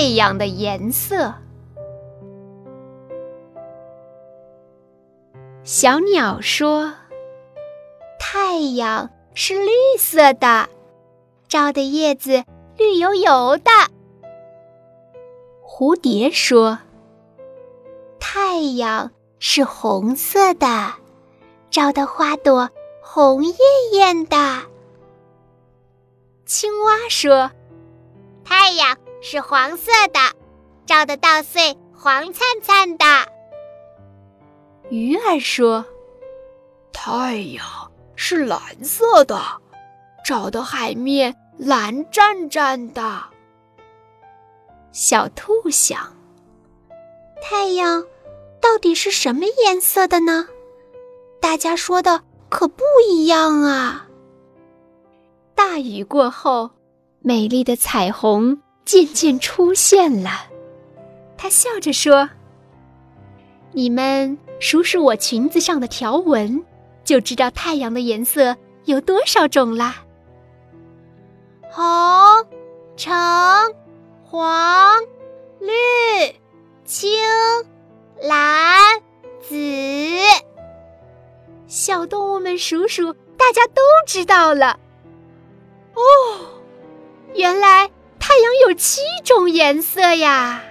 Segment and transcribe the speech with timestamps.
[0.00, 1.34] 太阳的颜色。
[5.62, 6.94] 小鸟说
[8.18, 10.70] ：“太阳是绿色的，
[11.48, 12.44] 照的叶子
[12.78, 13.70] 绿油油的。”
[15.68, 16.78] 蝴蝶说
[18.18, 20.94] ：“太阳是红色的，
[21.68, 22.70] 照的花朵
[23.02, 23.54] 红艳
[23.92, 24.62] 艳的。”
[26.46, 27.50] 青蛙说
[28.42, 30.18] ：“太阳是黄色的，
[30.86, 33.04] 照的稻穗黄灿灿的。”
[34.90, 35.84] 鱼儿说
[36.92, 37.64] ：“太阳
[38.16, 39.40] 是蓝色的，
[40.24, 43.24] 照的海面蓝湛湛的。”
[44.92, 46.16] 小兔想
[47.40, 48.04] ：“太阳
[48.60, 50.48] 到底是什么颜色的呢？
[51.40, 54.08] 大家说的可不一样啊！”
[55.54, 56.70] 大雨过后，
[57.20, 58.60] 美丽的彩虹
[58.90, 60.48] 渐渐出现了。
[61.36, 62.28] 他笑着说
[63.70, 66.62] ：“你们。”数数我裙子上的条纹，
[67.02, 70.04] 就知道太阳的颜色有多少种啦。
[71.70, 71.82] 红、
[72.94, 73.74] 橙、
[74.22, 75.00] 黄、
[75.60, 75.72] 绿、
[76.84, 77.10] 青、
[78.20, 79.00] 蓝、
[79.40, 79.56] 紫。
[81.66, 84.78] 小动物们数数，大家都知道了。
[85.94, 86.02] 哦，
[87.34, 87.90] 原来
[88.70, 90.62] 有七种颜色呀！